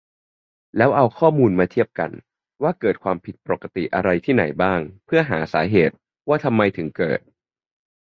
[0.77, 2.11] แล้วเอาข้อมูลมาเทียบกัน
[2.63, 5.95] ว่าเกิดความผิดปกติอะไรที่ไหนบ้าง เพื่อหาสาเหตุ
[6.29, 7.19] ว่าทำไมถึงเกิด